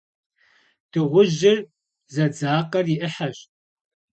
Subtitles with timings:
[0.91, 1.57] Дыгъужьыр
[2.13, 3.37] зэдзакъэр и ӏыхьэщ.